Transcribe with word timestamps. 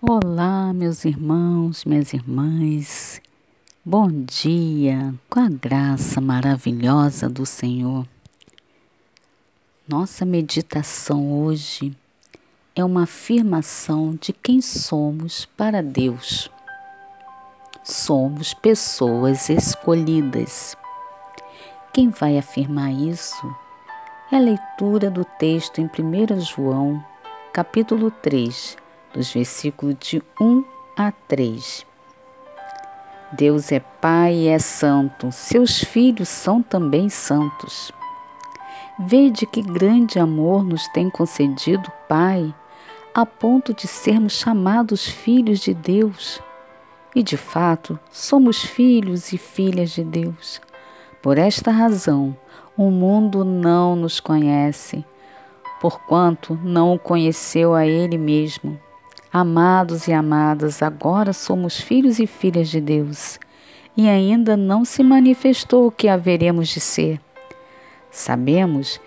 Olá, 0.00 0.72
meus 0.72 1.04
irmãos, 1.04 1.84
minhas 1.84 2.12
irmãs. 2.12 3.20
Bom 3.84 4.06
dia, 4.08 5.12
com 5.28 5.40
a 5.40 5.48
graça 5.48 6.20
maravilhosa 6.20 7.28
do 7.28 7.44
Senhor. 7.44 8.06
Nossa 9.88 10.24
meditação 10.24 11.32
hoje 11.42 11.96
é 12.76 12.84
uma 12.84 13.02
afirmação 13.02 14.14
de 14.14 14.32
quem 14.32 14.62
somos 14.62 15.46
para 15.56 15.82
Deus. 15.82 16.48
Somos 17.82 18.54
pessoas 18.54 19.48
escolhidas. 19.48 20.76
Quem 21.92 22.08
vai 22.08 22.38
afirmar 22.38 22.92
isso 22.92 23.52
é 24.30 24.36
a 24.36 24.38
leitura 24.38 25.10
do 25.10 25.24
texto 25.24 25.80
em 25.80 25.86
1 25.86 26.40
João, 26.40 27.04
capítulo 27.52 28.12
3 28.12 28.76
dos 29.12 29.32
versículos 29.32 29.96
de 30.00 30.22
1 30.40 30.64
a 30.96 31.12
3. 31.12 31.86
Deus 33.32 33.70
é 33.70 33.80
Pai 33.80 34.34
e 34.34 34.48
é 34.48 34.58
santo, 34.58 35.30
seus 35.30 35.78
filhos 35.84 36.28
são 36.28 36.62
também 36.62 37.08
santos. 37.08 37.92
Vede 38.98 39.46
que 39.46 39.62
grande 39.62 40.18
amor 40.18 40.64
nos 40.64 40.88
tem 40.88 41.10
concedido 41.10 41.92
Pai, 42.08 42.54
a 43.14 43.26
ponto 43.26 43.74
de 43.74 43.86
sermos 43.86 44.32
chamados 44.32 45.06
filhos 45.06 45.60
de 45.60 45.74
Deus. 45.74 46.40
E 47.14 47.22
de 47.22 47.36
fato, 47.36 47.98
somos 48.10 48.62
filhos 48.62 49.32
e 49.32 49.38
filhas 49.38 49.90
de 49.90 50.04
Deus. 50.04 50.60
Por 51.22 51.36
esta 51.36 51.70
razão, 51.70 52.36
o 52.76 52.90
mundo 52.90 53.44
não 53.44 53.94
nos 53.94 54.20
conhece, 54.20 55.04
porquanto 55.80 56.58
não 56.62 56.94
o 56.94 56.98
conheceu 56.98 57.74
a 57.74 57.86
Ele 57.86 58.16
mesmo. 58.16 58.78
Amados 59.40 60.08
e 60.08 60.12
amadas, 60.12 60.82
agora 60.82 61.32
somos 61.32 61.80
filhos 61.80 62.18
e 62.18 62.26
filhas 62.26 62.68
de 62.68 62.80
Deus, 62.80 63.38
e 63.96 64.08
ainda 64.08 64.56
não 64.56 64.84
se 64.84 65.00
manifestou 65.00 65.86
o 65.86 65.92
que 65.92 66.08
haveremos 66.08 66.68
de 66.70 66.80
ser. 66.80 67.20
Sabemos 68.10 69.00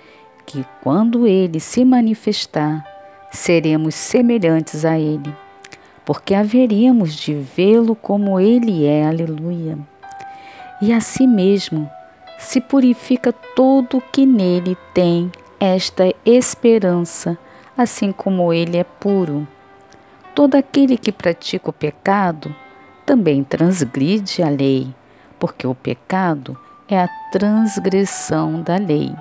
que 0.45 0.63
quando 0.81 1.27
ele 1.27 1.59
se 1.59 1.83
manifestar, 1.83 2.81
seremos 3.29 3.93
semelhantes 3.93 4.85
a 4.85 4.97
ele, 4.97 5.35
porque 6.05 6.33
haveríamos 6.33 7.13
de 7.13 7.33
vê-lo 7.33 7.93
como 7.93 8.39
ele 8.39 8.85
é. 8.85 9.05
Aleluia. 9.05 9.77
E 10.81 10.93
assim 10.93 11.27
mesmo 11.27 11.89
se 12.39 12.61
purifica 12.61 13.33
todo 13.33 13.97
o 13.97 14.01
que 14.01 14.25
nele 14.25 14.77
tem 14.93 15.29
esta 15.59 16.05
esperança, 16.25 17.37
assim 17.77 18.13
como 18.13 18.53
ele 18.53 18.77
é 18.77 18.85
puro. 18.85 19.45
Todo 20.33 20.55
aquele 20.55 20.97
que 20.97 21.11
pratica 21.11 21.69
o 21.69 21.73
pecado 21.73 22.55
também 23.05 23.43
transgride 23.43 24.41
a 24.41 24.47
lei, 24.47 24.93
porque 25.37 25.67
o 25.67 25.75
pecado 25.75 26.57
é 26.87 27.01
a 27.01 27.09
transgressão 27.33 28.61
da 28.61 28.77
lei. 28.77 29.13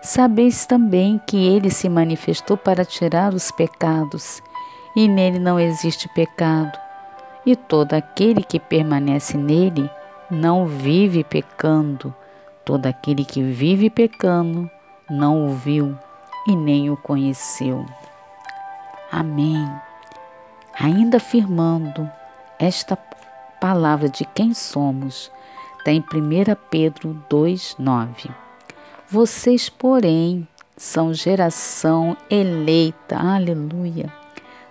Sabeis 0.00 0.64
também 0.64 1.20
que 1.26 1.36
ele 1.36 1.70
se 1.70 1.86
manifestou 1.86 2.56
para 2.56 2.82
tirar 2.82 3.34
os 3.34 3.50
pecados, 3.50 4.42
e 4.96 5.06
nele 5.06 5.38
não 5.38 5.60
existe 5.60 6.08
pecado. 6.08 6.78
E 7.44 7.54
todo 7.54 7.92
aquele 7.92 8.42
que 8.42 8.58
permanece 8.58 9.36
nele 9.36 9.90
não 10.30 10.66
vive 10.66 11.22
pecando. 11.24 12.14
Todo 12.64 12.86
aquele 12.86 13.24
que 13.24 13.42
vive 13.42 13.90
pecando 13.90 14.70
não 15.10 15.46
o 15.46 15.54
viu 15.54 15.94
e 16.46 16.56
nem 16.56 16.88
o 16.90 16.96
conheceu. 16.96 17.84
Amém 19.10 19.68
ainda 20.78 21.18
afirmando 21.18 22.10
esta 22.58 22.96
palavra 23.60 24.08
de 24.08 24.24
quem 24.24 24.54
somos, 24.54 25.30
está 25.78 25.92
em 25.92 26.00
1 26.00 26.04
Pedro 26.70 27.22
2,9. 27.30 28.30
Vocês, 29.08 29.68
porém, 29.68 30.46
são 30.76 31.12
geração 31.12 32.16
eleita, 32.30 33.16
aleluia. 33.16 34.12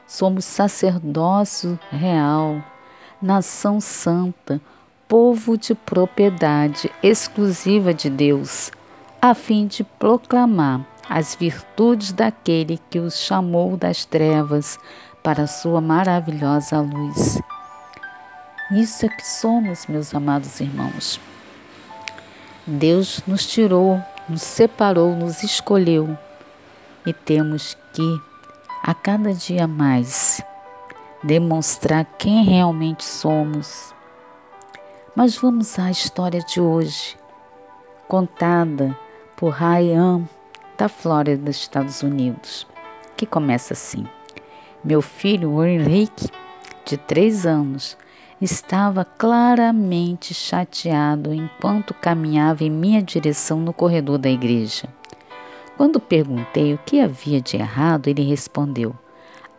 Somos 0.07 0.45
sacerdócio 0.45 1.79
real, 1.89 2.61
nação 3.21 3.79
santa, 3.79 4.59
povo 5.07 5.57
de 5.57 5.75
propriedade 5.75 6.91
exclusiva 7.03 7.93
de 7.93 8.09
Deus, 8.09 8.71
a 9.21 9.33
fim 9.33 9.67
de 9.67 9.83
proclamar 9.83 10.85
as 11.09 11.35
virtudes 11.35 12.13
daquele 12.13 12.79
que 12.89 12.97
os 12.97 13.19
chamou 13.19 13.75
das 13.75 14.05
trevas 14.05 14.79
para 15.23 15.43
a 15.43 15.47
sua 15.47 15.81
maravilhosa 15.81 16.79
luz. 16.79 17.41
Isso 18.71 19.05
é 19.05 19.09
que 19.09 19.25
somos, 19.25 19.85
meus 19.87 20.13
amados 20.15 20.59
irmãos. 20.59 21.19
Deus 22.65 23.21
nos 23.27 23.45
tirou, 23.45 24.01
nos 24.29 24.41
separou, 24.41 25.15
nos 25.15 25.43
escolheu 25.43 26.17
e 27.05 27.13
temos 27.13 27.75
que, 27.93 28.21
a 28.83 28.93
cada 28.93 29.33
dia 29.33 29.67
mais, 29.67 30.41
demonstrar 31.23 32.05
quem 32.17 32.43
realmente 32.43 33.03
somos. 33.03 33.93
Mas 35.15 35.35
vamos 35.35 35.77
à 35.77 35.91
história 35.91 36.39
de 36.39 36.61
hoje, 36.61 37.17
contada 38.07 38.97
por 39.35 39.49
Ryan, 39.49 40.27
da 40.77 40.87
Flórida, 40.87 41.43
dos 41.43 41.57
Estados 41.57 42.01
Unidos, 42.01 42.65
que 43.17 43.25
começa 43.25 43.73
assim. 43.73 44.07
Meu 44.83 44.99
filho 44.99 45.63
Henrique, 45.63 46.27
de 46.83 46.97
três 46.97 47.45
anos, 47.45 47.95
estava 48.41 49.05
claramente 49.05 50.33
chateado 50.33 51.31
enquanto 51.31 51.93
caminhava 51.93 52.63
em 52.63 52.71
minha 52.71 52.99
direção 52.99 53.59
no 53.59 53.71
corredor 53.73 54.17
da 54.17 54.27
igreja. 54.27 54.89
Quando 55.77 55.99
perguntei 55.99 56.73
o 56.73 56.79
que 56.79 56.99
havia 56.99 57.39
de 57.39 57.57
errado, 57.57 58.07
ele 58.07 58.23
respondeu: 58.23 58.95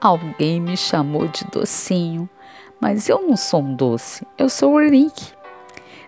Alguém 0.00 0.60
me 0.60 0.76
chamou 0.76 1.28
de 1.28 1.44
docinho, 1.52 2.28
mas 2.80 3.08
eu 3.08 3.22
não 3.22 3.36
sou 3.36 3.62
um 3.62 3.76
doce, 3.76 4.26
eu 4.36 4.48
sou 4.48 4.72
o 4.72 4.80
Henrique. 4.80 5.32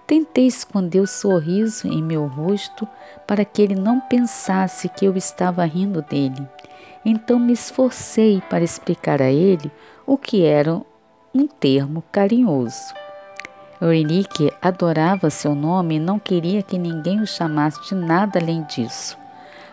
Tentei 0.08 0.48
esconder 0.48 0.98
o 0.98 1.06
sorriso 1.06 1.86
em 1.86 2.02
meu 2.02 2.26
rosto 2.26 2.86
para 3.28 3.44
que 3.44 3.62
ele 3.62 3.76
não 3.76 4.00
pensasse 4.00 4.88
que 4.88 5.04
eu 5.04 5.16
estava 5.16 5.64
rindo 5.64 6.02
dele. 6.02 6.46
Então 7.04 7.38
me 7.38 7.53
esforcei 7.53 8.42
para 8.48 8.65
explicar 8.65 9.20
a 9.20 9.31
ele 9.31 9.70
o 10.06 10.16
que 10.16 10.44
era 10.44 10.81
um 11.34 11.47
termo 11.47 12.03
carinhoso. 12.10 12.94
Eurique 13.81 14.50
adorava 14.62 15.28
seu 15.28 15.54
nome 15.54 15.97
e 15.97 16.00
não 16.00 16.19
queria 16.19 16.62
que 16.62 16.78
ninguém 16.78 17.20
o 17.20 17.26
chamasse 17.26 17.82
de 17.88 17.94
nada 17.94 18.38
além 18.38 18.62
disso. 18.62 19.19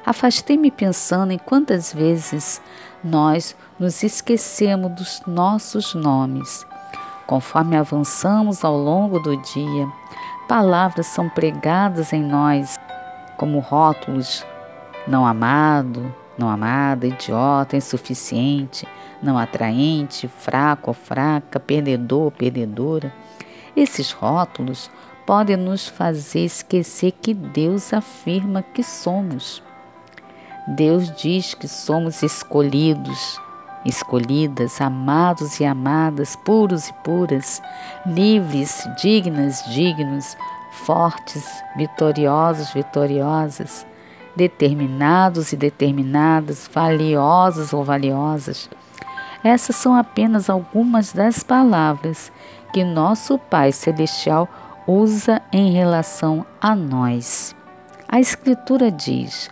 Afastei-me 0.06 0.72
pensando 0.72 1.31
em 1.31 1.38
quantas 1.38 1.94
vezes 1.94 2.62
nós 3.03 3.56
nos 3.80 4.03
esquecemos 4.03 4.91
dos 4.91 5.22
nossos 5.28 5.94
nomes. 5.94 6.66
Conforme 7.28 7.78
avançamos 7.78 8.66
ao 8.66 8.75
longo 8.75 9.20
do 9.20 9.38
dia, 9.38 9.88
palavras 10.47 11.06
são 11.06 11.30
pregadas 11.30 12.12
em 12.12 12.24
nós, 12.24 12.75
como 13.38 13.59
rótulos 13.59 14.46
não 15.08 15.25
amado, 15.25 16.14
não 16.38 16.50
amada, 16.50 17.08
idiota, 17.08 17.75
insuficiente, 17.75 18.88
não 19.22 19.38
atraente, 19.38 20.28
fraco 20.28 20.90
ou 20.90 20.94
fraca, 20.94 21.59
perdedor 21.59 22.24
ou 22.24 22.31
perdedora. 22.31 23.14
Esses 23.75 24.12
rótulos 24.12 24.90
podem 25.25 25.58
nos 25.58 25.88
fazer 25.88 26.46
esquecer 26.46 27.12
que 27.12 27.34
Deus 27.34 27.94
afirma 27.94 28.62
que 28.62 28.84
somos. 28.84 29.62
Deus 30.68 31.12
diz 31.16 31.53
que 31.53 31.68
somos 31.68 32.24
escolhidos, 32.24 33.40
escolhidas, 33.86 34.80
amados 34.80 35.59
e 35.59 35.66
amadas, 35.66 36.35
puros 36.35 36.90
e 36.90 36.94
puras, 37.03 37.61
livres, 38.06 38.88
dignas, 39.02 39.64
dignos, 39.73 40.38
fortes, 40.85 41.46
vitoriosos, 41.76 42.72
vitoriosas 42.73 43.85
determinados 44.36 45.52
e 45.52 45.58
determinadas, 45.58 46.70
valiosos 46.72 47.74
ou 47.74 47.84
valiosas. 47.84 48.70
Essas 49.44 49.76
são 49.76 49.96
apenas 49.96 50.50
algumas 50.50 51.14
das 51.14 51.44
palavras 51.44 52.32
que 52.72 52.84
nosso 52.84 53.38
Pai 53.38 53.72
Celestial 53.72 54.48
usa 54.88 55.42
em 55.52 55.72
relação 55.72 56.46
a 56.60 56.76
nós. 56.76 57.56
A 58.08 58.20
Escritura 58.20 58.92
diz: 58.92 59.50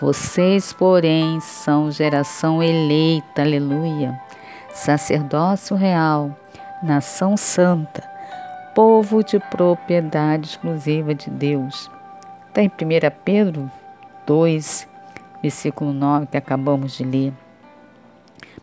Vocês, 0.00 0.72
porém, 0.72 1.40
são 1.40 1.90
geração 1.90 2.62
eleita, 2.62 3.42
aleluia, 3.42 4.20
sacerdócio 4.72 5.74
real, 5.74 6.36
nação 6.82 7.36
santa, 7.36 8.02
povo 8.74 9.24
de 9.24 9.38
propriedade 9.38 10.48
exclusiva 10.48 11.14
de 11.14 11.30
Deus. 11.30 11.90
Está 12.48 12.62
em 12.62 12.68
1 12.68 12.70
Pedro 13.24 13.70
2, 14.30 14.86
versículo 15.42 15.92
9, 15.92 16.26
que 16.26 16.36
acabamos 16.36 16.96
de 16.96 17.02
ler. 17.02 17.32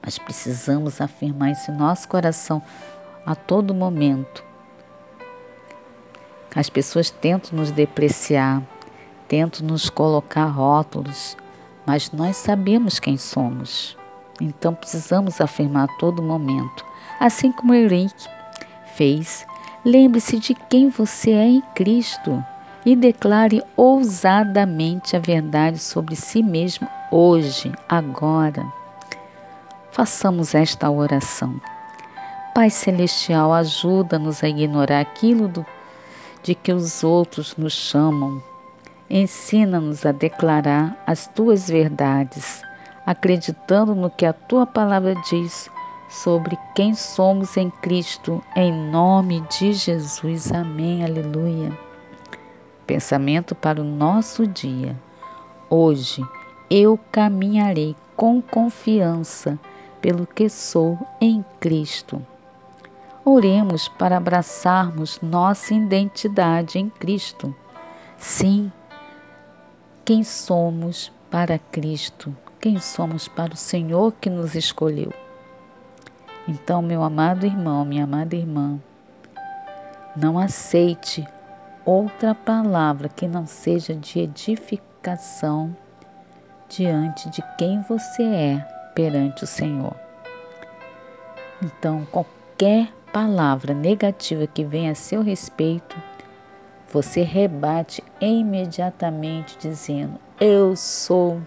Mas 0.02 0.18
precisamos 0.18 1.02
afirmar 1.02 1.52
isso 1.52 1.72
em 1.72 1.76
nosso 1.76 2.08
coração 2.08 2.62
a 3.26 3.36
todo 3.36 3.74
momento. 3.74 4.46
As 6.56 6.70
pessoas 6.70 7.10
tentam 7.10 7.60
nos 7.60 7.70
depreciar, 7.70 8.64
tentam 9.28 9.68
nos 9.68 9.90
colocar 9.90 10.46
rótulos, 10.46 11.36
mas 11.86 12.14
nós 12.14 12.38
sabemos 12.38 12.98
quem 12.98 13.18
somos. 13.18 13.98
Então 14.40 14.74
precisamos 14.74 15.42
afirmar 15.42 15.90
a 15.90 15.98
todo 15.98 16.24
momento, 16.24 16.86
assim 17.20 17.52
como 17.52 17.74
Henrique 17.74 18.30
fez. 18.96 19.46
Lembre-se 19.84 20.40
de 20.40 20.54
quem 20.54 20.88
você 20.88 21.32
é 21.32 21.46
em 21.46 21.62
Cristo 21.76 22.42
e 22.88 22.96
declare 22.96 23.62
ousadamente 23.76 25.18
a 25.18 25.20
verdade 25.20 25.78
sobre 25.78 26.16
si 26.16 26.42
mesmo 26.42 26.88
hoje, 27.12 27.70
agora. 27.90 28.66
Façamos 29.92 30.56
esta 30.56 30.90
oração. 30.90 31.60
Pai 32.56 32.70
Celestial, 32.70 33.52
ajuda-nos 33.52 34.42
a 34.42 34.48
ignorar 34.48 35.02
aquilo 35.02 35.50
do, 35.50 35.66
de 36.42 36.56
que 36.56 36.72
os 36.72 37.04
outros 37.04 37.58
nos 37.58 37.74
chamam. 37.74 38.42
Ensina-nos 39.10 40.06
a 40.06 40.14
declarar 40.14 40.98
as 41.06 41.28
tuas 41.28 41.70
verdades, 41.70 42.62
acreditando 43.06 43.94
no 43.94 44.10
que 44.10 44.26
a 44.26 44.32
tua 44.32 44.66
palavra 44.66 45.14
diz 45.30 45.70
sobre 46.10 46.58
quem 46.74 46.96
somos 46.96 47.58
em 47.58 47.70
Cristo, 47.70 48.42
em 48.56 48.72
nome 48.72 49.44
de 49.60 49.74
Jesus. 49.74 50.54
Amém. 50.54 51.04
Aleluia. 51.04 51.87
Pensamento 52.88 53.54
para 53.54 53.82
o 53.82 53.84
nosso 53.84 54.48
dia. 54.48 54.96
Hoje 55.70 56.26
eu 56.70 56.98
caminharei 57.12 57.98
com 58.16 58.42
confiança 58.42 59.60
pelo 60.02 60.26
que 60.26 60.48
sou 60.48 60.98
em 61.20 61.44
Cristo. 61.60 62.26
Oremos 63.26 63.90
para 63.90 64.16
abraçarmos 64.16 65.20
nossa 65.22 65.74
identidade 65.74 66.80
em 66.80 66.90
Cristo. 66.90 67.54
Sim, 68.18 68.72
quem 70.06 70.24
somos 70.24 71.12
para 71.30 71.60
Cristo, 71.60 72.34
quem 72.62 72.80
somos 72.80 73.28
para 73.28 73.54
o 73.54 73.58
Senhor 73.58 74.14
que 74.14 74.30
nos 74.30 74.56
escolheu. 74.56 75.12
Então, 76.48 76.82
meu 76.82 77.04
amado 77.04 77.46
irmão, 77.46 77.84
minha 77.84 78.06
amada 78.06 78.34
irmã, 78.34 78.80
não 80.16 80.40
aceite 80.40 81.28
outra 81.88 82.36
palavra 82.36 83.08
que 83.08 83.26
não 83.26 83.48
seja 83.48 83.96
de 83.96 84.20
edificação 84.20 85.74
diante 86.68 87.30
de 87.30 87.42
quem 87.58 87.82
você 87.84 88.24
é 88.24 88.58
perante 88.94 89.46
o 89.46 89.48
Senhor. 89.48 89.96
Então, 91.64 92.06
qualquer 92.12 92.92
palavra 93.14 93.74
negativa 93.74 94.46
que 94.46 94.66
venha 94.66 94.92
a 94.92 94.96
seu 94.96 95.22
respeito, 95.22 95.96
você 96.92 97.22
rebate 97.22 98.04
imediatamente 98.20 99.58
dizendo: 99.58 100.20
Eu 100.42 100.76
sou 100.76 101.42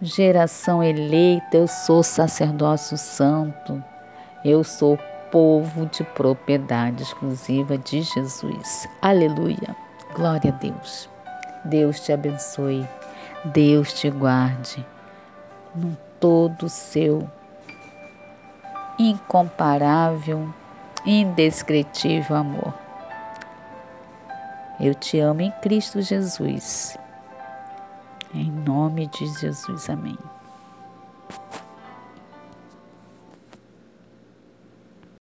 geração 0.00 0.82
eleita, 0.82 1.56
eu 1.56 1.66
sou 1.66 2.02
sacerdócio 2.02 2.96
santo, 2.96 3.82
eu 4.44 4.62
sou 4.62 4.96
povo 5.32 5.86
de 5.86 6.04
propriedade 6.04 7.02
exclusiva 7.02 7.78
de 7.78 8.02
Jesus. 8.02 8.86
Aleluia. 9.00 9.74
Glória 10.14 10.52
a 10.52 10.56
Deus. 10.56 11.08
Deus 11.64 11.98
te 12.00 12.12
abençoe. 12.12 12.86
Deus 13.46 13.94
te 13.94 14.10
guarde 14.10 14.86
no 15.74 15.96
todo 16.20 16.68
seu 16.68 17.28
incomparável, 18.98 20.52
indescritível 21.04 22.36
amor. 22.36 22.74
Eu 24.78 24.94
te 24.94 25.18
amo 25.18 25.40
em 25.40 25.50
Cristo 25.62 26.02
Jesus. 26.02 26.96
Em 28.34 28.50
nome 28.50 29.06
de 29.06 29.26
Jesus, 29.26 29.88
amém. 29.88 30.18